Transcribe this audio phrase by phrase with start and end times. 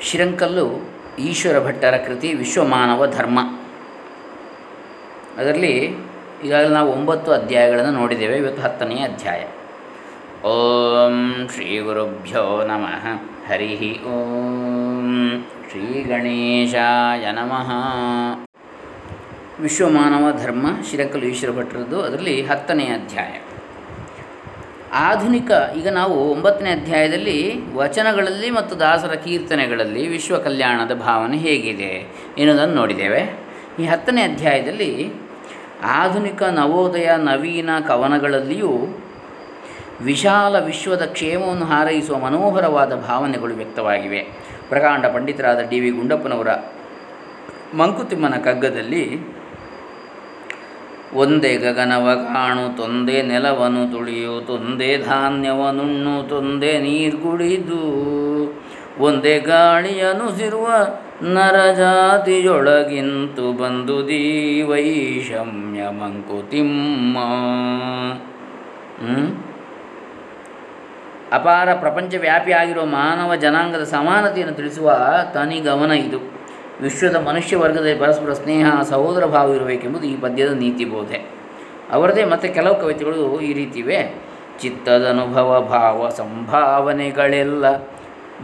[0.00, 0.66] ಶಿರಂಕಲ್ಲು
[1.18, 3.38] ಈಶ್ವರ ಭಟ್ಟರ ಕೃತಿ ವಿಶ್ವಮಾನವ ಧರ್ಮ.
[5.38, 5.96] ಅದರಲ್ಲಿ
[6.44, 9.40] ಈಗಾಗಲೇ ನಾವು ಒಂಬತ್ತು ಅಧ್ಯಾಯಗಳನ್ನು ನೋಡಿದ್ದೇವೆ, ಇವತ್ತು ಹತ್ತನೆಯ ಅಧ್ಯಾಯ.
[10.46, 13.06] ಓಂ ಶ್ರೀ ಗುರುಭ್ಯೋ ನಮಃ.
[13.48, 17.70] ಹರಿ ಓಂ ಶ್ರೀ ಗಣೇಶಾಯ ನಮಃ.
[19.60, 23.32] ವಿಶ್ವಮಾನವ ಧರ್ಮ ಶಿರಕಲು ಈಶ್ವರ ಭಟ್ಟರದ್ದು, ಅದರಲ್ಲಿ ಹತ್ತನೆಯ ಅಧ್ಯಾಯ.
[24.92, 31.90] ಆಧುನಿಕ, ಈಗ ನಾವು ಒಂಬತ್ತನೇ ಅಧ್ಯಾಯದಲ್ಲಿ ವಚನಗಳಲ್ಲಿ ಮತ್ತು ದಾಸರ ಕೀರ್ತನೆಗಳಲ್ಲಿ ವಿಶ್ವ ಕಲ್ಯಾಣದ ಭಾವನೆ ಹೇಗಿದೆ
[32.38, 33.40] ಎನ್ನುವುದನ್ನು ನೋಡಿದ್ದೇವೆ.
[33.78, 35.12] ಈ ಹತ್ತನೇ ಅಧ್ಯಾಯದಲ್ಲಿ
[35.84, 39.00] ಆಧುನಿಕ ನವೋದಯ ನವೀನ ಕವನಗಳಲ್ಲಿಯೂ
[40.00, 44.18] ವಿಶಾಲ ವಿಶ್ವದ ಕ್ಷೇಮವನ್ನು ಹಾರೈಸುವ ಮನೋಹರವಾದ ಭಾವನೆಗಳು ವ್ಯಕ್ತವಾಗಿವೆ.
[44.68, 46.48] ಪ್ರಕಾಂಡ ಪಂಡಿತರಾದ ಡಿ ವಿ ಗುಂಡಪ್ಪನವರ
[47.74, 49.04] ಮಂಕುತಿಮ್ಮನ ಕಗ್ಗದಲ್ಲಿ
[51.14, 58.06] ಒಂದೇ ಗಗನವ ಕಾಣು, ತೊಂದೆ ನೆಲವನು ತುಳಿಯು, ತೊಂದೆ ಧಾನ್ಯವನುಣ್ಣು, ತೊಂದೆ ನೀರ್ಗುಳಿದು
[59.00, 60.68] ಒಂದೇ ಗಾಳಿಯನುಸಿರುವ
[61.22, 63.96] ನರಜಾತಿಯೊಳಗಿಂತು ಬಂದು
[64.68, 67.18] ವೈಷಮ್ಯ ಮಂಕುತಿಮ್ಮ
[71.32, 74.98] ಅಪಾರ ಪ್ರಪಂಚವ್ಯಾಪಿಯಾಗಿರುವ ಮಾನವ ಜನಾಂಗದ ಸಮಾನತೆಯನ್ನು ತಿಳಿಸುವ
[75.34, 76.39] ತನಿಗಮನ ಇದು.
[76.82, 81.30] ವಿಶ್ವದ ಮನುಷ್ಯ ವರ್ಗದಲ್ಲಿ ಪರಸ್ಪರ ಸ್ನೇಹ, ಸಹೋದರ ಭಾವ ಇರಬೇಕೆಂಬುದು ಈ ಪದ್ಯದ ನೀತಿ ಬೋಧೆ.
[81.90, 84.14] ಅವರದೇ ಮತ್ತು ಕೆಲವು ಕವಿತೆಗಳು ಈ ರೀತಿವೆ.
[84.60, 87.76] ಚಿತ್ತದನುಭವ, ಭಾವ, ಸಂಭಾವನೆಗಳೆಲ್ಲ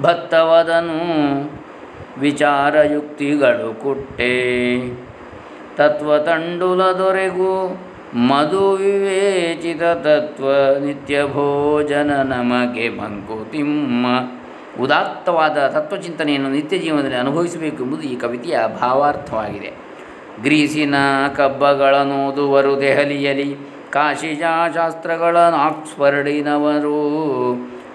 [0.03, 0.98] ಭತ್ತವದನು,
[2.20, 4.79] ವಿಚಾರಯುಕ್ತಿಗಳು ಕುಟ್ಟೆ.
[5.77, 7.81] ತತ್ವ ತಂಡುಲ ದೊರೆಗೂ,
[8.14, 10.51] ಮಧು ವಿವೇಚಿತ ತತ್ವ
[10.84, 14.07] ನಿತ್ಯ ಭೋಜನ ನಮಗೆ ಮಂಕುತಿಮ್ಮ
[14.81, 19.73] ಉದಾತ್ತವಾದ ತತ್ವಚಿಂತನೆಯನ್ನು ನಿತ್ಯ ಜೀವನದಲ್ಲಿ ಅನುಭವಿಸಬೇಕು ಎಂಬುದು ಈ ಕವಿತೆಯ ಭಾವಾರ್ಥವಾಗಿದೆ.
[20.43, 20.95] ಗ್ರೀಸಿನ
[21.37, 23.57] ಕಬ್ಬಗಳನ್ನೋದುವರು ದೆಹಲಿಯಲಿ
[23.91, 27.01] ಕಾಶಿಜಾ ಶಾಸ್ತ್ರಗಳನ್ನು ಆಕ್ಸ್ಫರ್ಡಿನವರು,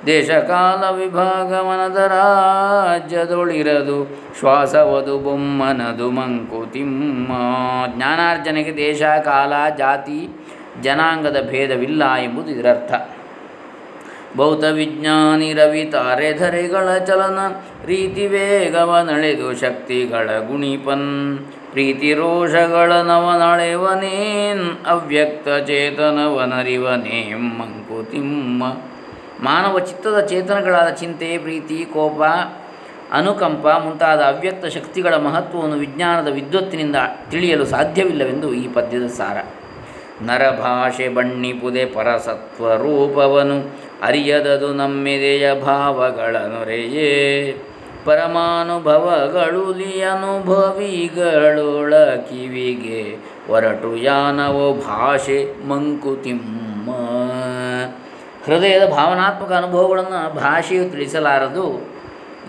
[0.06, 7.28] ದೇಶಕಾಲ ವಿಭಾಗ ಮನದ ರಾಜ್ಯದೊಳಿರದು, ಶ್ವಾಸವದು ಬೊಮ್ಮನದು ಮಂಕುತಿಮ್ಮ
[7.96, 10.30] ಜ್ಞಾನಾರ್ಜನೆಗೆ ದೇಶ, ಕಾಲ, ಜಾತಿ,
[10.84, 12.94] ಜನಾಂಗದ ಭೇದವಿಲ್ಲ ಎಂಬುದು ಇದರರ್ಥ.
[14.38, 17.40] ಭೌತ ವಿಜ್ಞಾನಿ ರವಿ ತಾರೆಧರೆಗಳ ಚಲನ,
[17.86, 21.40] ರೀತಿ ವೇಗವ ನಳೆದು ಶಕ್ತಿಗಳ ಗುಣಿಪನ್.
[21.72, 28.64] ಪ್ರೀತಿ ರೋಷಗಳ ನವನಳೆವನೇನ್ ಅವ್ಯಕ್ತ ಚೇತನವನರಿವನೇಂ ಮಂಕುತಿಮ್ಮ
[29.44, 32.22] ಮಾನವ ಚಿತ್ತದ ಚೇತನಗಳಾದ ಚಿಂತೆ, ಪ್ರೀತಿ, ಕೋಪ,
[33.12, 36.96] ಅನುಕಂಪ ಮುಂತಾದ ಅವ್ಯಕ್ತ ಶಕ್ತಿಗಳ ಮಹತ್ವವನ್ನು ವಿಜ್ಞಾನದ ವಿದ್ವತ್ತಿನಿಂದ
[37.32, 39.38] ತಿಳಿಯಲು ಸಾಧ್ಯವಿಲ್ಲವೆಂದು ಈ ಪದ್ಯದ ಸಾರ.
[40.22, 43.58] ನರಭಾಷೆ ಬಣ್ಣಿಪುದೆ ಪರಸತ್ವ ರೂಪವನು
[44.02, 46.36] ಅರಿಯದದು ನಮ್ಮಿದೆಯ ಭಾವಗಳ
[48.06, 53.18] ಪರಮಾನುಭವಗಳು ಅನುಭವಿಗಳೊಳ ಕಿವಿಗೆ
[53.48, 56.92] ಹೊರಟು ಯಾನವೋ ಭಾಷೆ ಮಂಕುತಿಮ್ಮ.
[58.46, 61.96] ಹೃದಯದ ಭಾವನಾತ್ಮಕ ಅನುಭವಗಳನ್ನು ಭಾಷೆಯು ತಿಳಿಸಲಾರದು.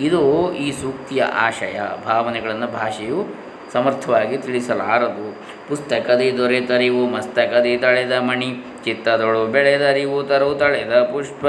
[0.01, 1.81] ಇದು ಈ ಸೂಕ್ತಿಯ ಆಶಯ.
[2.07, 5.39] ಭಾವನೆಗಳನ್ನು ಭಾಷೆಯು ಸಮರ್ಥವಾಗಿ ತಿಳಿಸಲಾರದು.
[5.69, 11.45] ಪುಸ್ತಕದಿ ದೊರೆತರಿವು, ಮಸ್ತಕದಿ ತಳೆದ ಮಣಿ, ಚಿತ್ತದೊಳು ಬೆಳೆದರಿವು, ತರು ತಳೆದ ಪುಷ್ಪ.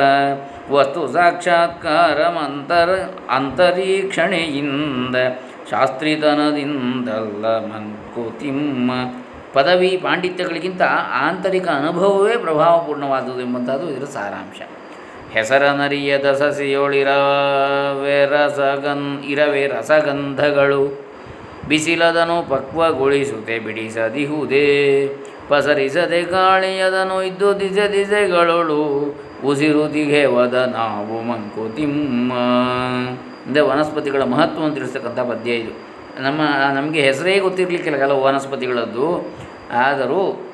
[0.71, 2.89] ವಸ್ತು ಸಾಕ್ಷಾತ್ಕಾರ ಮಂತರ,
[3.29, 5.15] ಅಂತರೀಕ್ಷಣೆಯಿಂದ,
[5.71, 8.91] ಶಾಸ್ತ್ರಿತನದಿಂದಲ್ಲ ಮಂಕುತಿಮ್ಮ
[9.53, 14.61] ಪದವಿ ಪಾಂಡಿತ್ಯಗಳಿಗಿಂತ ಆಂತರಿಕ ಅನುಭವವೇ ಪ್ರಭಾವಪೂರ್ಣವಾದುದು ಎಂಬಂಥದ್ದು ಇದರ ಸಾರಾಂಶ.
[15.33, 21.12] ಹೆಸರನರಿಯದ ಸಸಿಯೊಳಿರವೆ ರಸಗನ್, ಇರವೆ ರಸಗಂಧಗಳು.
[21.67, 25.07] ಬಿಸಿಲದನು ಪಕ್ವಗೊಳಿಸುತ್ತೆ ಬಿಡಿಸದಿಹುದೇ
[25.47, 28.83] ಪಸರಿಸದೆ ಗಾಳಿಯದನು ಇದ್ದು ದಿಸೆ ದಿಸೆಗಳೊಳು
[29.45, 32.33] ಉಸಿರು ದಿಗೆವದ ನಾವು ಮಂಕುತಿಮ್ಮ
[33.45, 35.71] ಅಂದರೆ ವನಸ್ಪತಿಗಳ ಮಹತ್ವವನ್ನು ತಿಳಿಸ್ತಕ್ಕಂಥ ಪದ್ಯ ಇದು.
[36.23, 36.41] ನಮ್ಮ,
[36.73, 39.35] ನಮಗೆ ಹೆಸರೇ ಗೊತ್ತಿರಲಿಕ್ಕಿಲ್ಲ ಕೆಲವು ವನಸ್ಪತಿಗಳದ್ದು.
[39.71, 40.49] ಆದರೂ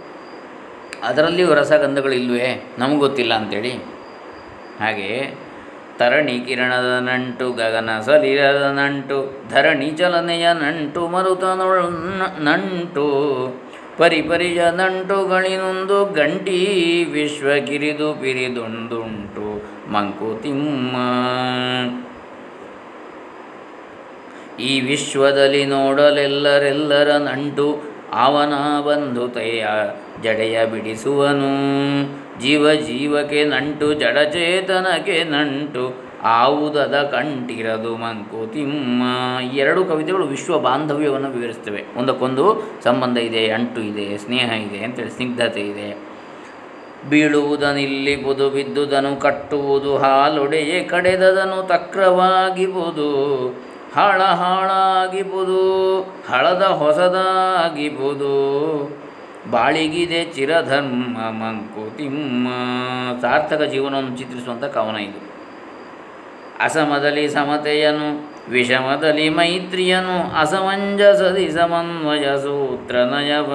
[1.04, 2.74] ಅದರಲ್ಲಿಯೂ ರಸಗಂಧಗಳಿಲ್ವೇ?
[2.80, 3.72] ನಮಗೆ ಗೊತ್ತಿಲ್ಲ ಅಂಥೇಳಿ
[4.80, 5.34] ಹಾಗೆ
[6.00, 11.44] ತರಣಿ ಕಿರಣದ ನಂಟು ಗಗನ ಸಲಿರದ ನಂಟು ಧರಣಿ ಚಲನೆಯ ನಂಟು ಮರುತ
[12.40, 13.08] ನಂಟು
[13.98, 16.60] ಪರಿಪರಿಯ ನಂಟುಗಳಿನೊಂದು ಗಂಟಿ
[17.12, 18.14] ವಿಶ್ವ ಕಿರಿದು
[19.92, 20.96] ಮಂಕುತಿಮ್ಮ.
[24.62, 29.66] ಈ ವಿಶ್ವದಲ್ಲಿ ನೋಡಲೆಲ್ಲರೆಲ್ಲರ ನಂಟು ಅವನ ಬಂಧುತೆಯ
[30.24, 31.50] ಜಡೆಯ ಬಿಡಿಸುವನು.
[32.40, 39.04] ಜೀವ ಜೀವಕ್ಕೆ ನಂಟು ಜಡಚೇತನಕ್ಕೆ ನಂಟು, ಆವುದದ ಕಂಟಿರದು ಮಂಕುತಿಮ್ಮ
[39.42, 45.62] ಈ ಎರಡು ಕವಿತೆಗಳು ವಿಶ್ವ ಬಾಂಧವ್ಯವನ್ನು ವಿವರಿಸ್ತವೆ ಒಂದಕ್ಕೊಂದು ಸಂಬಂಧ ಇದೆ, ಅಂಟು ಇದೆ, ಸ್ನೇಹ ಇದೆ ಅಂತೇಳಿ ಸ್ನಿಗ್ಧತೆ
[45.62, 46.10] ಇದೆ.
[47.10, 53.10] ಬೀಳುವುದನಿಲ್ಲಿ ಬುದು ಬಿದ್ದುದನು, ಕಟ್ಟುವುದು ಹಾಲೊಡೆಯೇ, ಕಡೆದದನು ತಕ್ರವಾಗಿಬುದು.
[53.96, 58.34] ಹಾಳ ಹಾಳಾಗಿಬುದು ಹಳದ ಹೊಸದಾಗಿಬುದು.
[59.52, 62.48] ಬಾಳಿಗಿದೆ ಚಿರಧರ್ಮ ಮಂಕುತಿಮ್ಮ
[63.22, 65.30] ಸಾರ್ಥಕ ಜೀವನವನ್ನು ಚಿತ್ರಿಸುವಂಥ ಕವನ ಇದು.
[66.64, 73.54] ಅಸಮದಲ್ಲಿ ಸಮತೆಯನು, ವಿಷಮದಲ್ಲಿ ಮೈತ್ರಿಯನು, ಅಸಮಂಜಸದಿ ಸಮನ್ವಯ ಸೂತ್ರ ನಯವ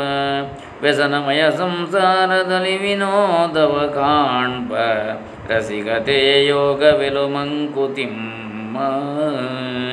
[0.82, 4.75] ವ್ಯಸನಮಯ ಸಂಸಾರದಲ್ಲಿ ವಿನೋದವ ಕಾಣ್ಪ
[5.52, 8.44] ರಸಿಕತೆಯ ಯೋಗವೆಲು ಮಂಕುತಿಮ್ಮ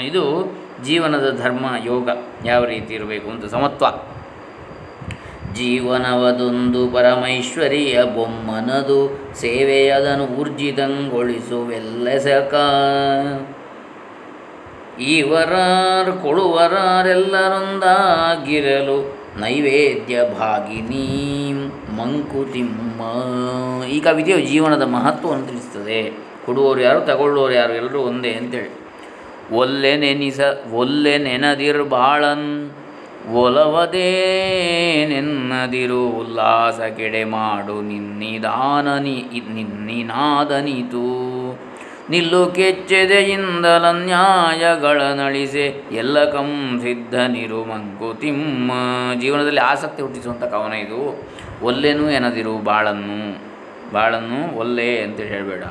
[0.03, 2.09] ಇದು ಜೀವನದ ಧರ್ಮ, ಯೋಗ
[2.45, 3.85] ಯಾವ ರೀತಿ ಇರಬೇಕು ಅಂತ ಸಮತ್ವ.
[5.53, 12.55] ಜೀವನವದೊಂದು ಪರಮೈಶ್ವರಿಯ ಬೊಮ್ಮನದು ಸೇವೆಯದನು ಊರ್ಜಿತಂಗೊಳಿಸುವೆಲ್ಲೆಸಕ
[14.99, 21.53] ಈವರಾರ್ ಕೊಳುವರಾರೆಲ್ಲರೊಂದಾಗಿರಲು ನೈವೇದ್ಯ ಭಾಗಿನಿ
[21.97, 23.01] ಮಂಕುತಿಮ್ಮ.
[23.83, 26.30] ಈ ಕವಿತೆಯು ಜೀವನದ ಮಹತ್ವವನ್ನು ತಿಳಿಸ್ತದೆ.
[26.45, 28.71] ಕೊಡುವವರು ಯಾರು ತಗೊಳ್ಳೋರು ಯಾರು, ಎಲ್ಲರೂ ಒಂದೇ ಅಂತೇಳಿ.
[29.61, 30.39] ಒಲ್ಲೆ ನೆನಿಸ
[30.81, 32.47] ಒಲ್ಲೆ ನೆನದಿರು ಬಾಳನ್,
[33.41, 34.11] ಒಲವದೇ
[35.11, 39.17] ನೆನ್ನದಿರು ಉಲ್ಲಾಸ ಕೆಡೆ ಮಾಡು ನಿನ್ನಿದಾನನಿ
[39.57, 41.05] ನಿನ್ನಿನಾದನಿತು.
[42.13, 45.65] ನಿಲ್ಲು ಕೆಚ್ಚೆದೆಯಿಂದಲ ನ್ಯಾಯಗಳ ನಳಿಸೆ,
[46.01, 46.49] ಎಲ್ಲ ಕಂ
[46.83, 48.71] ಸಿದ್ಧನಿರು ಮಂಕುತಿಮ್ಮ
[49.21, 50.99] ಜೀವನದಲ್ಲಿ ಆಸಕ್ತಿ ಹುಟ್ಟಿಸುವಂಥ ಕವನ ಇದು.
[51.63, 53.21] ಒಲ್ಲೆನೂ ಎನದಿರು ಬಾಳನ್ನು
[53.93, 55.63] ಬಾಳನ್ನು ಒಲ್ಲೆ ಅಂತೇಳಿ ಹೇಳಬೇಡ.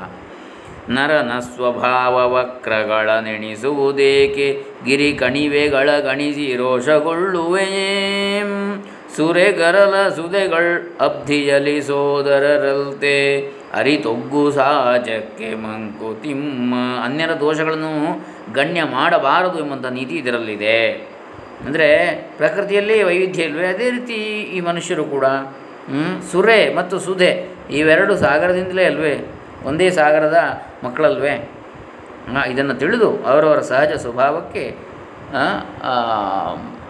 [0.88, 8.82] ನರನ ಸ್ವಭಾವ ವಕ್ರಗಳ ನೆಣಿಸುವುದೇಕೆ ಗಿರಿ ಕಣಿವೆಗಳ ಗಣಿಸಿ ರೋಷಗೊಳ್ಳುವೆಯೇಂ
[9.16, 13.48] ಸುರೆಗರಲ ಸುದೆಗಳ ಅಬ್ಧಿಯಲಿ ಸೋದರರಲ್ತೆ.
[13.74, 16.74] ಅರಿತೊಗ್ಗು ಸಾಜಕ್ಕೆ ಮಂಕುತಿಮ್ಮ
[17.04, 21.08] ಅನ್ಯರ ದೋಷಗಳನ್ನು ಗಣ್ಯ ಮಾಡಬಾರದು ಎಂಬಂಥ ನೀತಿ ಇದರಲ್ಲಿದೆ.
[21.66, 23.66] ಅಂದರೆ ಪ್ರಕೃತಿಯಲ್ಲಿ ವೈವಿಧ್ಯ ಇಲ್ವೇ?
[23.66, 25.24] ಅದೇ ರೀತಿ ಈ ಮನುಷ್ಯರು ಕೂಡ?
[26.32, 29.39] ಸುರೆ ಮತ್ತು ಸುಧೆ ಇವೆರಡು ಸಾಗರದಿಂದಲೇ ಅಲ್ವೇ?
[29.68, 30.38] ಒಂದೇ ಸಾಗರದ
[30.84, 31.34] ಮಕ್ಕಳಲ್ವೇ?
[32.52, 34.64] ಇದನ್ನು ತಿಳಿದು ಅವರವರ ಸಹಜ ಸ್ವಭಾವಕ್ಕೆ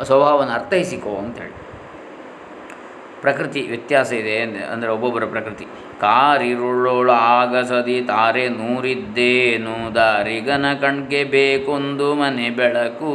[0.09, 1.55] ಸ್ವಭಾವವನ್ನು ಅರ್ಥೈಸಿಕೋ ಅಂತೇಳಿ.
[3.25, 5.65] ಪ್ರಕೃತಿ ವ್ಯತ್ಯಾಸ ಇದೆ ಅಂದೆ, ಅಂದರೆ ಒಬ್ಬೊಬ್ಬರ ಪ್ರಕೃತಿ.
[6.01, 13.13] ಕಾರಿರುಳ್ಳೋಳು ಆಗಸದಿ ತಾರೆ ನೂರಿದ್ದೇನು, ದಾರಿಗನ ಕಣ್ಗೆ ಬೇಕೊಂದು ಮನೆ ಬೆಳಕು.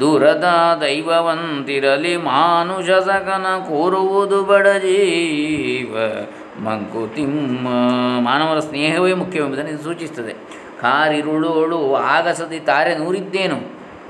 [0.00, 0.46] ದೂರದ
[0.80, 5.94] ದೈವವಂತಿರಲಿ, ಮಾನುಷ ಸಕನ ಕೂರುವುದು ಬಡ ಜೀವ.
[6.64, 7.68] ಮಂಕುತಿಮ್ಮ
[8.20, 10.32] ಮಾನವರ ಸ್ನೇಹವೇ ಮುಖ್ಯವೆಂಬುದನ್ನು ಇದು ಸೂಚಿಸುತ್ತದೆ.
[10.80, 13.58] ಕಾರಿರುಳೋಳು ಆಗಸದಿ ತಾರೆ ನೂರಿದ್ದೇನು.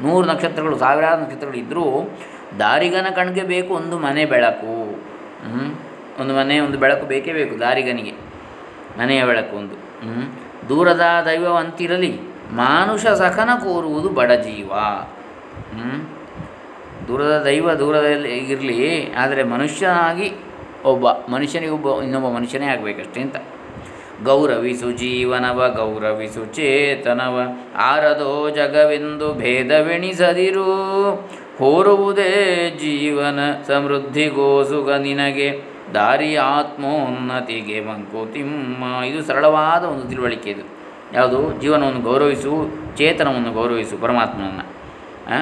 [0.03, 1.85] ನೂರು ನಕ್ಷತ್ರಗಳು, ಸಾವಿರಾರು ನಕ್ಷತ್ರಗಳು ಇದ್ದರೂ
[2.59, 4.75] ದಾರಿಗನ ಕಣ್ಗೆ ಬೇಕು ಒಂದು ಮನೆ ಬೆಳಕು.
[6.21, 8.15] ಒಂದು ಮನೆ, ಒಂದು ಬೆಳಕು ಬೇಕೇ ಬೇಕು ದಾರಿಗನಿಗೆ.
[8.99, 9.77] ಮನೆಯ ಬೆಳಕು ಒಂದು?
[10.69, 12.13] ದೂರದ ದೈವವಂತಿರಲಿ.
[12.53, 14.71] ಮಾನುಷ ಸಖನ ಕೋರುವುದು ಬಡ ಜೀವ.
[17.09, 18.81] ದೂರದ ದೈವ ದೂರದಲ್ಲಿ ಇರಲಿ,
[19.13, 20.29] ಆದರೆ ಮನುಷ್ಯನಾಗಿ
[20.85, 23.37] ಒಬ್ಬ ಮನುಷ್ಯನಿಗೊಬ್ಬ ಇನ್ನೊಬ್ಬ ಮನುಷ್ಯನೇ ಆಗಬೇಕಷ್ಟೇ ಅಂತ.
[24.25, 27.41] ಗೌರವಿಸು ಜೀವನವ, ಗೌರವಿಸು ಚೇತನವ.
[27.77, 30.65] ಆರದೋ ಜಗವೆಂದು ಭೇದವೆಣಿಸದಿರು.
[31.59, 35.61] ಹೋರುವುದೇ ಜೀವನ ಸಮೃದ್ಧಿಗೋಸುಗ ನಿನಗೆ.
[35.95, 40.79] ದಾರಿ ಆತ್ಮೋನ್ನತಿಗೆ ಮಂಕುತಿಮ್ಮ ಇದು ಸರಳವಾದ ಒಂದು ತಿಳುವಳಿಕೆ ಇದು.
[41.15, 41.61] ಯಾವುದು?
[41.61, 44.79] ಜೀವನವನ್ನು ಗೌರವಿಸು, ಚೇತನವನ್ನು ಗೌರವಿಸು ಪರಮಾತ್ಮನನ್ನು.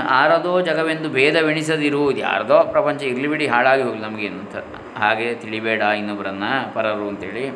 [0.09, 2.11] ಆರದೋ ಜಗವೆಂದು ಭೇದವೆಣಿಸದಿರು.
[2.11, 7.49] ಇದು ಯಾರದೋ ಪ್ರಪಂಚ ಇರಲಿ ಬಿಡಿ ಹಾಳಾಗಿ ಹೋಗಲಿ ನಮಗೇನು ಅಂತ ಹಾಗೆ ತಿಳಿಬೇಡ ಇನ್ನೊಬ್ಬರನ್ನು ಪರರು ಅಂತೇಳಿ.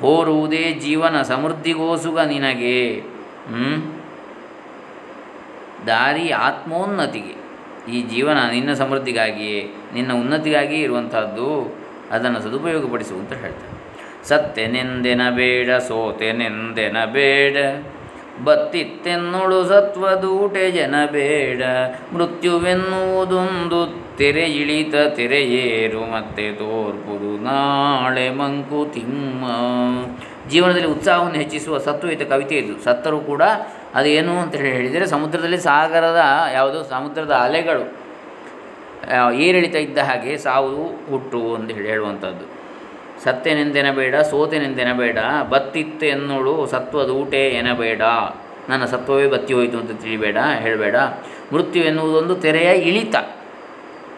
[0.00, 3.02] ಹೋರುವುದೇ ಜೀವನ ಸಮೃದ್ಧಿಗೋಸುಗ ನಿನಗೆ.
[5.86, 7.34] ದಾರಿ ಆತ್ಮೋನ್ನತಿಗೆ.
[7.92, 11.48] ಈ ಜೀವನ ನಿನ್ನ ಸಮೃದ್ಧಿಗಾಗಿಯೇ, ನಿನ್ನ ಉನ್ನತಿಗಾಗಿ ಇರುವಂಥದ್ದು
[12.10, 13.74] ಅದನ್ನು ಸದುಪಯೋಗಪಡಿಸು ಅಂತ ಹೇಳ್ತಾರೆ
[14.28, 15.70] ಸತ್ಯನೆಂದೆನ ಬೇಡ
[17.04, 17.56] ಬೇಡ
[18.44, 21.62] ಬತ್ತಿತ್ತೆನ್ನುಳು ಸತ್ವದೂಟೆ ಜನ ಬೇಡ.
[22.12, 29.44] ಮೃತ್ಯುವೆನ್ನುವುದೊಂದು ತೆರೆ ಇಳಿತ ತೆರೆಯೇರು ಮತ್ತೆ ತೋರ್ಪುರು ನಾಳೆ ಮಂಕುತಿಮ್ಮ
[30.48, 32.84] ಜೀವನದಲ್ಲಿ ಉತ್ಸಾಹವನ್ನು ಹೆಚ್ಚಿಸುವ ಸತ್ವಯುತ ಕವಿತೆ ಇದು.
[32.84, 33.42] ಸತ್ತರೂ ಕೂಡ
[33.94, 36.20] ಅದೇನು ಅಂತ ಹೇಳಿ ಹೇಳಿದರೆ ಸಮುದ್ರದಲ್ಲಿ ಸಾಗರದ
[36.52, 36.84] ಯಾವುದು?
[36.84, 38.04] ಸಮುದ್ರದ ಅಲೆಗಳು.
[39.34, 42.53] ಏರಿಳಿತ ಇದ್ದ ಹಾಗೆ ಸಾವು ಹುಟ್ಟು ಅಂತ ಹೇಳಿ ಹೇಳುವಂಥದ್ದು.
[43.24, 45.18] ಸತ್ಯನೆಂದೆನಬೇಡ, ಸೋತೆನೆಂದೆನಬೇಡ,
[45.50, 48.02] ಬತ್ತಿತ್ತು ಎನ್ನುಳು ಸತ್ವದ ಏನ ಎನಬೇಡ.
[48.68, 50.96] ನನ್ನ ಸತ್ವವೇ ಬತ್ತಿ ಹೋಯಿತು ಅಂತ ತಿಳಿಬೇಡ, ಹೇಳಬೇಡ.
[51.52, 53.14] ಮೃತ್ಯು ಎನ್ನುವುದೊಂದು ತೆರೆಯ ಇಳಿತ,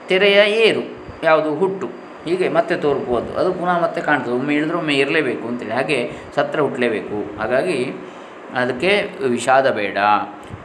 [0.08, 1.86] ತೆರೆಯ ಏರು, ಯಾವುದು ಹುಟ್ಟು.
[2.25, 3.54] ಹೀಗೆ ಮತ್ತೆ ತೋರ್ಪುವುದು ಅದು.
[3.54, 4.32] ಪುನಃ ಮತ್ತೆ ಕಾಣ್ತದೆ.
[4.32, 5.72] ಒಮ್ಮೆ ಇಳಿದ್ರೆ ಒಮ್ಮೆ ಇರಲೇಬೇಕು ಅಂತೇಳಿ.
[5.72, 7.92] ಹಾಗೆ ಸತ್ರ ಹುಟ್ಟಲೇಬೇಕು ಹಾಗಾಗಿ
[8.54, 9.96] ಅದಕ್ಕೆ ವಿಷಾದ ಬೇಡ.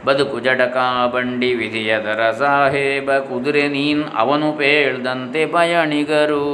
[0.04, 0.76] ಬದುಕು ಜಡಕ
[1.12, 6.44] ಬಂಡಿ ವಿಧಿಯದರ ಸಾಹೇಬ ಕುದುರೆ ನೀನ್ ಅವನು ಪೇಳ್ದಂತೆ ಪಯಣಿಗರು.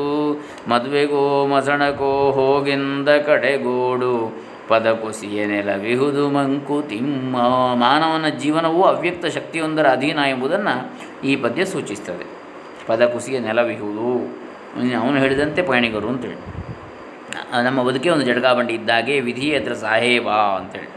[0.69, 4.49] ಮದುವೆಗೋ ಮಸಣಕೋ ಹೋಗೆಂದ ಕಡೆಗೋಡು.
[4.69, 7.37] ಪದ ಕುಸಿಯ ನೆಲವಿಹುದು ಮಂಕುತಿಮ್ಮ
[7.75, 10.75] ಮಾನವನ ಜೀವನವು ಅವ್ಯಕ್ತ ಶಕ್ತಿಯೊಂದರ ಅಧೀನ ಎಂಬುದನ್ನು
[11.26, 12.26] ಈ ಪದ್ಯ ಸೂಚಿಸ್ತದೆ.
[12.87, 14.12] ಪದ ಕುಸಿಯ ನೆಲವಿಹುದು.
[15.00, 16.37] ಅವನು ಹೇಳಿದಂತೆ ಪಯಣಿಗರು ಅಂತೇಳಿ.
[17.64, 20.90] ನಮ್ಮ ಬದುಕೇ ಒಂದು ಜಟಕಾಬಂಡಿ ಇದ್ದಾಗೆ ವಿಧಿ ಅದರ ಸಾಹೇಬ ಅಂತೇಳಿ.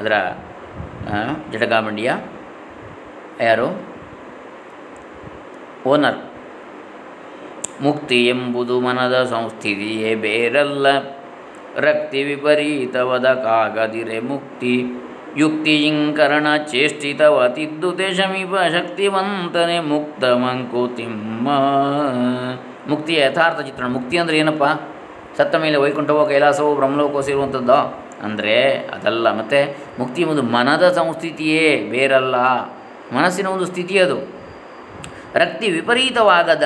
[0.00, 0.12] ಅದರ
[1.10, 2.12] ಆ, ಜಟಕಾಬಂಡಿಯ
[3.40, 3.92] ಯಾರು?
[5.86, 6.18] ಓನರ್.
[7.82, 10.86] ಮುಕ್ತಿ ಎಂಬುದು ಮನದ ಸಂಸ್ಥಿತಿಯೇ ಬೇರಲ್ಲ.
[11.76, 14.84] ರಕ್ತಿ ವಿಪರೀತವದ ಕಾಗದಿರೆ ಮುಕ್ತಿ.
[15.36, 21.48] ಯುಕ್ತಿಯಿಂಕರಣ ಚೇಷ್ಟಿತವತಿದ್ದುತೆ ಶಮೀಪ ಶಕ್ತಿವಂತನೆ ಮುಕ್ತ ಮಂಕುತಿಮ್ಮ
[22.88, 23.86] ಮುಕ್ತಿಯ ಯಥಾರ್ಥ ಚಿತ್ರಣ.
[23.86, 24.64] ಮುಕ್ತಿ ಅಂದರೆ ಏನಪ್ಪ?
[25.36, 28.01] ಸತ್ತ ಮೇಲೆ ವೈಕುಂಠವೋ ಕೈಲಾಸವೋ ಬ್ರಹ್ಮಲೋಕೋ ಸೇರುವಂಥದ್ದೋ?
[28.22, 29.32] ಅಂದರೆ ಅದಲ್ಲ.
[29.38, 32.36] ಮತ್ತು ಮುಕ್ತಿ ಒಂದು ಮನದ ಸಂಸ್ಥಿತಿಯೇ ಬೇರಲ್ಲ.
[33.14, 34.42] ಮನಸ್ಸಿನ ಒಂದು ಸ್ಥಿತಿ ಅದು.
[35.34, 36.62] ರಕ್ತಿ ವಿಪರೀತವಾಗದ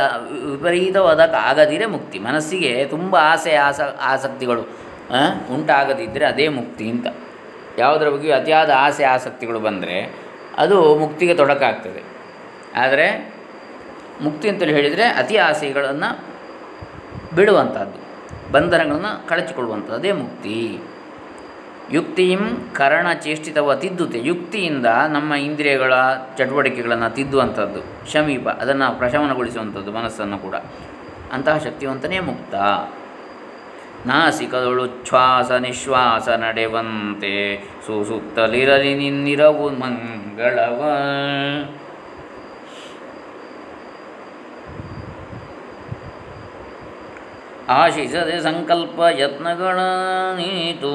[0.53, 2.19] ವಿಪರೀತವಾದಕ್ಕಾಗದಿರೆ ಮುಕ್ತಿ.
[2.19, 4.61] ಮನಸ್ಸಿಗೆ ತುಂಬ ಆಸೆ, ಆಸ, ಆಸಕ್ತಿಗಳು
[5.55, 7.07] ಉಂಟಾಗದಿದ್ದರೆ ಅದೇ ಮುಕ್ತಿ ಅಂತ.
[7.79, 10.27] ಯಾವುದರ ಬಗ್ಗೆಯೂ ಅತಿಯಾದ ಆಸೆ, ಆಸಕ್ತಿಗಳು ಬಂದರೆ
[10.59, 12.03] ಅದು ಮುಕ್ತಿಗೆ ತೊಡಕಾಗ್ತದೆ.
[12.77, 13.37] ಆದರೆ
[14.21, 16.37] ಮುಕ್ತಿ ಅಂತೇಳಿ ಹೇಳಿದರೆ ಅತಿ ಆಸೆಗಳನ್ನು
[17.37, 18.07] ಬಿಡುವಂಥದ್ದು
[18.53, 20.79] ಬಂಧನಗಳನ್ನು ಕಳಚಿಕೊಳ್ಳುವಂಥದ್ದು ಅದೇ ಮುಕ್ತಿ.
[21.93, 24.21] ಯುಕ್ತಿಯಂ ಕರಣ ಚೇಷ್ಟಿತವ ತಿದ್ದುತೆ.
[24.23, 25.95] ಯುಕ್ತಿಯಿಂದ ನಮ್ಮ ಇಂದ್ರಿಯಗಳ
[26.39, 30.55] ಚಟುವಟಿಕೆಗಳನ್ನು ತಿದ್ದುವಂಥದ್ದು ಶಮೀಪ ಅದನ್ನು ಪ್ರಶಮನಗೊಳಿಸುವಂಥದ್ದು ಮನಸ್ಸನ್ನು ಕೂಡ.
[31.33, 32.55] ಅಂತಹ ಶಕ್ತಿವಂತನೇ ಮುಕ್ತ.
[34.07, 40.85] ನಾಸಿಕದೊಳು ಶ್ವಾಸ ನಿಶ್ವಾಸ ನಡೆವಂತೆ ಸುಸುತ್ತಲಿರಲಿ ನಿನ್ನಿರವು ಮಂಗಳವ.
[47.69, 49.79] ಆಶಿಸದೆ ಸಂಕಲ್ಪ ಯತ್ನಗಳ
[50.37, 50.93] ನೀತು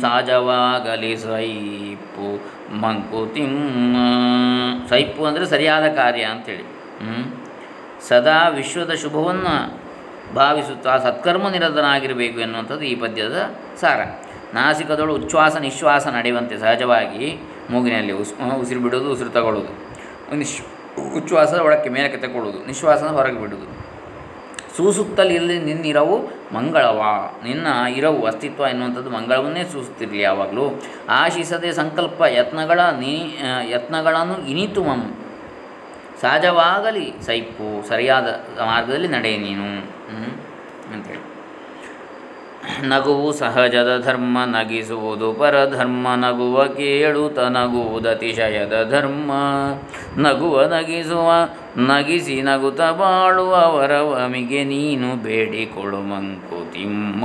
[0.00, 2.28] ಸಹಜವಾಗಲಿ ಸೈಪು
[2.80, 3.96] ಮಂಕುತಿಮ್ಮ
[4.88, 6.64] ಸೈಪು ಅಂದರೆ ಸರಿಯಾದ ಕಾರ್ಯ ಅಂಥೇಳಿ
[8.08, 9.88] ಸದಾ ವಿಶ್ವದ ಶುಭವನ್ನು
[10.34, 13.50] ಭಾವಿಸುತ್ತಾ ಸತ್ಕರ್ಮ ನಿರತನಾಗಿರಬೇಕು ಎನ್ನುವಂಥದ್ದು ಈ ಪದ್ಯದ
[13.80, 14.00] ಸಾರ.
[14.54, 17.38] ನಾಸಿಕದೊಳು ಉಚ್ಛ್ವಾಸ ನಿಶ್ವಾಸ ನಡೆಯುವಂತೆ ಸಹಜವಾಗಿ
[17.70, 19.72] ಮೂಗಿನಲ್ಲಿ ಉಸ್ ಉಸಿರು ಬಿಡೋದು ಉಸಿರು ತಗೊಳ್ಳೋದು
[20.36, 20.62] ನಿಶ್,
[21.16, 23.66] ಉಚ್ಛ್ವಾಸದ ಒಳಕ್ಕೆ ಮೇಲಕ್ಕೆ ತಗೊಳ್ಳೋದು ನಿಶ್ವಾಸನ ಹೊರಗೆ ಬಿಡೋದು
[24.78, 26.16] ಸೂಸುತ್ತಲಿರಲಿ ನಿನ್ನಿರವು
[26.54, 27.00] ಮಂಗಳವ.
[27.44, 30.82] ನಿನ್ನ ಇರವು ಅಸ್ತಿತ್ವ ಎನ್ನುವಂಥದ್ದು ಮಂಗಳವನ್ನೇ ಸೂಸುತ್ತಿರಲಿ ಯಾವಾಗಲೂ.
[31.08, 33.14] ಆಶಿಸದೆ ಸಂಕಲ್ಪ ಯತ್ನಗಳ ನೀ
[33.70, 35.02] ಯತ್ನಗಳನ್ನು ಇನಿತು ಮಂ.
[36.20, 38.28] ಸಹಜವಾಗಲಿ ಸೈಪು ಸರಿಯಾದ
[38.66, 39.68] ಮಾರ್ಗದಲ್ಲಿ ನಡೆ ನೀನು?
[40.94, 41.27] ಅಂತೇಳಿ
[42.82, 49.32] ನಗುವು ಸಹಜದ ಧರ್ಮ ನಗಿಸುವುದು, ಪರಧರ್ಮ ನಗುವ ಕೇಳುತ್ತ ನಗುವುದತಿಶಯದ ಧರ್ಮ.
[50.16, 51.30] ನಗುವ ನಗಿಸುವ,
[51.76, 57.24] ನಗಿಸಿ ನಗುತ್ತ ಬಾಳುವ ವರವಮಿಗೆ ನೀನು ಬೇಡಿಕೊಡು ಮಂಕುತಿಮ್ಮ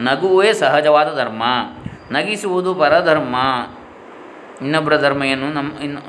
[0.00, 1.42] ನಗುವೇ ಸಹಜವಾದ ಧರ್ಮ,
[2.10, 3.36] ನಗಿಸುವುದು ಪರಧರ್ಮ.
[4.62, 5.52] ಇನ್ನೊಬ್ಬರ ಧರ್ಮ ಏನು?
[5.52, 6.00] ನಮ್ಮ ಇನ್ನು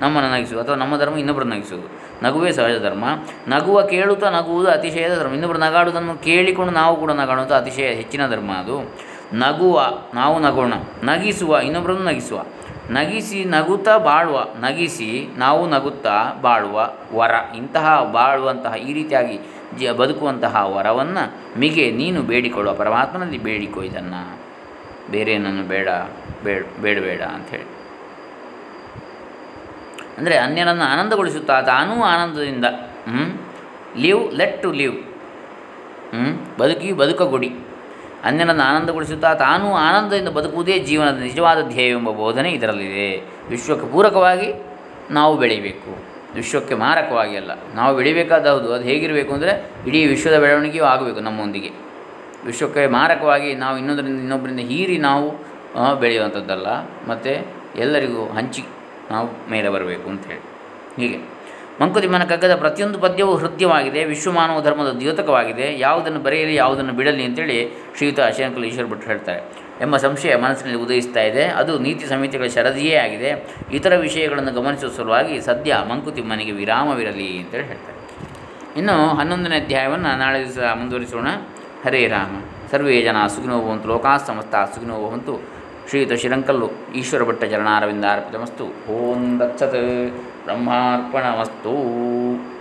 [0.00, 2.03] ನಮ್ಮನ್ನು ನಗಿಸುವುದು ಅಥವಾ ನಮ್ಮ ಧರ್ಮ ಇನ್ನೊಬ್ಬರನ್ನು ನಗಿಸುವುದು.
[2.22, 3.04] ನಗುವೇ ಸಹಜ ಧರ್ಮ.
[3.48, 5.32] ನಗುವ ಕೇಳುತ್ತಾ ನಗುವುದು ಅತಿಶಯದ ಧರ್ಮ.
[5.32, 8.96] ಇನ್ನೊಬ್ಬರು ನಗಾಡುವುದನ್ನು ಕೇಳಿಕೊಂಡು ನಾವು ಕೂಡ ನಗಾಡುವಂಥ ಅತಿಶಯ ಹೆಚ್ಚಿನ ಧರ್ಮ ಅದು.
[9.32, 9.82] ನಗುವ,
[10.14, 10.72] ನಾವು ನಗೋಣ.
[11.02, 12.42] ನಗಿಸುವ ಇನ್ನೊಬ್ಬರನ್ನು ನಗಿಸುವ.
[12.90, 14.44] ನಗಿಸಿ ನಗುತ್ತಾ ಬಾಳುವ.
[14.60, 17.30] ನಗಿಸಿ ನಾವು ನಗುತ್ತಾ ಬಾಳುವ ವರ.
[17.56, 19.38] ಇಂತಹ ಬಾಳುವಂತಹ, ಈ ರೀತಿಯಾಗಿ
[19.78, 22.74] ಜ ಬದುಕುವಂತಹ ವರವನ್ನು ಮಿಗೆ ನೀನು ಬೇಡಿಕೊಳ್ಳುವ.
[22.74, 24.38] ಪರಮಾತ್ಮನಲ್ಲಿ ಬೇಡಿಕೋ ಇದನ್ನು.
[25.10, 25.88] ಬೇರೆ ಬೇಡ
[26.44, 27.73] ಬೇಡ, ಬೇಡಬೇಡ ಅಂಥೇಳಿ
[30.18, 32.66] ಅಂದರೆ ಅನ್ಯರನ್ನು ಆನಂದಗೊಳಿಸುತ್ತಾ ತಾನೂ ಆನಂದದಿಂದ
[34.04, 34.96] ಲಿವ್, ಲೆಟ್ ಟು ಲಿವ್
[36.60, 37.50] ಬದುಕಿ ಬದುಕಗೊಡಿ.
[38.28, 43.08] ಅನ್ಯರನ್ನು ಆನಂದಗೊಳಿಸುತ್ತಾ ತಾನೂ ಆನಂದದಿಂದ ಬದುಕುವುದೇ ಜೀವನದ ನಿಜವಾದ ಧ್ಯೇಯ ಎಂಬ ಬೋಧನೆ ಇದರಲ್ಲಿದೆ.
[43.52, 44.50] ವಿಶ್ವಕ್ಕೆ ಪೂರಕವಾಗಿ
[45.18, 45.90] ನಾವು ಬೆಳೀಬೇಕು
[46.36, 49.52] ವಿಶ್ವಕ್ಕೆ ಮಾರಕವಾಗಿ ಅಲ್ಲ, ನಾವು ಬೆಳಿಬೇಕಾದ ಹೌದು ಅದು ಹೇಗಿರಬೇಕು ಅಂದರೆ
[49.88, 51.70] ಇಡೀ ವಿಶ್ವದ ಬೆಳವಣಿಗೆಯೂ ಆಗಬೇಕು ನಮ್ಮೊಂದಿಗೆ.
[52.48, 55.26] ವಿಶ್ವಕ್ಕೆ ಮಾರಕವಾಗಿ ನಾವು ಇನ್ನೊಂದರಿಂದ ಇನ್ನೊಬ್ಬರಿಂದ ಹೀರಿ ನಾವು
[56.02, 56.68] ಬೆಳೆಯುವಂಥದ್ದಲ್ಲ.
[57.10, 57.32] ಮತ್ತು
[57.84, 58.64] ಎಲ್ಲರಿಗೂ ಹಂಚಿ
[59.10, 60.40] ನಾವು ಮೇಲೆ ಬರಬೇಕು ಅಂಥೇಳಿ
[61.02, 61.34] ಹೀಗೆ.
[61.80, 68.64] ಮಂಕುತಿಮ್ಮನ ಕಗ್ಗದ ಪ್ರತಿಯೊಂದು ಪದ್ಯವೂ ಹೃದಯವಾಗಿದೆ ವಿಶ್ವಮಾನವ ಧರ್ಮದ ದ್ಯೋತಕವಾಗಿದೆ, ಯಾವುದನ್ನು ಬರೆಯಲಿ, ಯಾವುದನ್ನು ಬಿಡಲಿ ಅಂತೇಳಿ ಶ್ರೀಯುತ ಅಶಂಕಲ್
[68.64, 69.64] ಈಶ್ವರ್ ಭಟ್ ಹೇಳ್ತಾರೆ.
[69.80, 71.44] ಎಂಬ ಸಂಶಯ ಮನಸ್ಸಿನಲ್ಲಿ ಉದಯಿಸ್ತಾ ಇದೆ.
[71.44, 73.56] ಅದು ನೀತಿ ಸಮಿತಿಗಳ ಶರದಿಯೇ ಆಗಿದೆ.
[73.72, 77.98] ಇತರ ವಿಷಯಗಳನ್ನು ಗಮನಿಸುವ ಸಲುವಾಗಿ ಸದ್ಯ ಮಂಕುತಿಮ್ಮನಿಗೆ ವಿರಾಮವಿರಲಿ ಅಂತೇಳಿ ಹೇಳ್ತಾರೆ.
[78.76, 81.28] ಇನ್ನು ಹನ್ನೊಂದನೇ ಅಧ್ಯಾಯವನ್ನು ನಾಳೆ ದಿವಸ ಮುಂದುವರಿಸೋಣ.
[81.84, 82.42] ಹರೇ ರಾಮ.
[82.70, 85.53] ಸರ್ವೇ ಜನ ಸುಖಿನೋ ಭವಂತು ಲೋಕಾ ಸಮಸ್ತ ಭವಂತು.
[85.88, 89.78] ಶ್ರೀಯುತ ಶಿರಂಕಲ್ಲು ಈಶ್ವರ ಭಟ್ಟ ಚರಣಾರವಿಂದ ಅರ್ಪಿತಮಸ್ತು ಓಂ ದತ್ಸತ್
[90.44, 91.74] ಬ್ರಹ್ಮಾರ್ಪಣಮಸ್ತು.